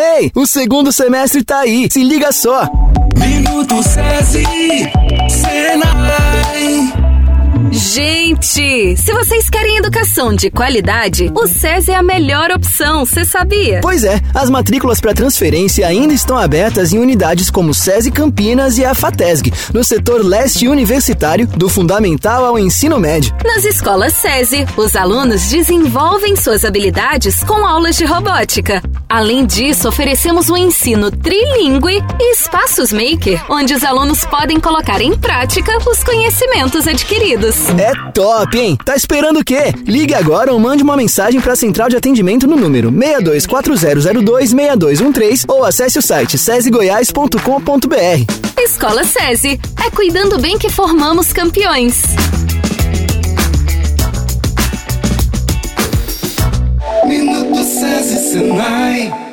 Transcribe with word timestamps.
Ei, 0.00 0.30
o 0.32 0.46
segundo 0.46 0.92
semestre 0.92 1.42
tá 1.42 1.58
aí, 1.58 1.88
se 1.90 2.04
liga 2.04 2.30
só! 2.30 2.68
Minuto 3.16 3.82
SESI, 3.82 4.44
Senai. 5.28 6.92
Gente, 7.72 8.96
se 8.96 9.12
vocês 9.12 9.50
querem 9.50 9.76
educação 9.78 10.32
de 10.32 10.52
qualidade, 10.52 11.32
o 11.34 11.48
SESI 11.48 11.90
é 11.90 11.96
a 11.96 12.02
melhor 12.02 12.52
opção, 12.52 13.04
você 13.04 13.24
sabia? 13.24 13.80
Pois 13.82 14.04
é, 14.04 14.20
as 14.32 14.48
matrículas 14.48 15.00
para 15.00 15.12
transferência 15.12 15.84
ainda 15.84 16.14
estão 16.14 16.38
abertas 16.38 16.92
em 16.92 16.98
unidades 17.00 17.50
como 17.50 17.74
SESI 17.74 18.12
Campinas 18.12 18.78
e 18.78 18.84
a 18.84 18.94
FATESG, 18.94 19.52
no 19.74 19.82
setor 19.82 20.24
leste 20.24 20.68
universitário, 20.68 21.44
do 21.44 21.68
fundamental 21.68 22.44
ao 22.44 22.56
ensino 22.56 23.00
médio. 23.00 23.34
Nas 23.44 23.64
escolas 23.64 24.12
SESI, 24.12 24.64
os 24.76 24.94
alunos 24.94 25.48
desenvolvem 25.48 26.36
suas 26.36 26.64
habilidades 26.64 27.42
com 27.42 27.66
aulas 27.66 27.96
de 27.96 28.04
robótica. 28.04 28.80
Além 29.08 29.46
disso, 29.46 29.88
oferecemos 29.88 30.50
um 30.50 30.56
ensino 30.56 31.10
trilingue 31.10 32.04
e 32.20 32.32
espaços 32.32 32.92
maker, 32.92 33.42
onde 33.48 33.72
os 33.72 33.82
alunos 33.82 34.26
podem 34.26 34.60
colocar 34.60 35.00
em 35.00 35.16
prática 35.16 35.78
os 35.90 36.04
conhecimentos 36.04 36.86
adquiridos. 36.86 37.70
É 37.70 37.90
top, 38.12 38.58
hein? 38.58 38.76
Tá 38.84 38.94
esperando 38.94 39.40
o 39.40 39.44
quê? 39.44 39.72
Ligue 39.86 40.14
agora 40.14 40.52
ou 40.52 40.60
mande 40.60 40.82
uma 40.82 40.94
mensagem 40.94 41.40
para 41.40 41.54
a 41.54 41.56
central 41.56 41.88
de 41.88 41.96
atendimento 41.96 42.46
no 42.46 42.56
número 42.56 42.92
6240026213 42.92 45.46
ou 45.48 45.64
acesse 45.64 45.98
o 45.98 46.02
site 46.02 46.36
sesegoias.com.br. 46.36 48.58
Escola 48.58 49.04
SESI. 49.04 49.58
É 49.86 49.90
cuidando 49.90 50.38
bem 50.38 50.58
que 50.58 50.68
formamos 50.68 51.32
campeões. 51.32 52.02
Minuto 58.38 58.54
SESI 58.54 59.08
Senai. 59.08 59.27